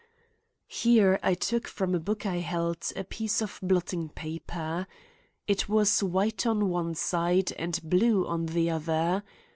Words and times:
Here 0.65 1.19
I 1.21 1.35
took 1.35 1.67
from 1.67 1.93
a 1.93 1.99
book 1.99 2.25
I 2.25 2.37
held, 2.37 2.91
a 2.95 3.03
piece 3.03 3.39
of 3.39 3.59
blotting 3.61 4.09
paper. 4.09 4.87
It 5.45 5.69
was 5.69 6.01
white 6.01 6.47
on 6.47 6.71
one 6.71 6.95
side 6.95 7.51
and 7.51 7.79
blue 7.83 8.25
on 8.25 8.47
the 8.47 8.71
other. 8.71 9.21